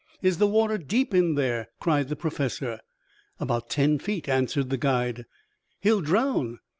[0.23, 2.79] "Is the water deep in there?" cried the Professor.
[3.39, 5.27] "About ten feet," answered the guide.
[5.79, 6.57] "He'll drown!"